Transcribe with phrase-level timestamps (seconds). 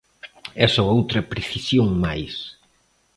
[0.63, 2.33] E só outra precisión máis.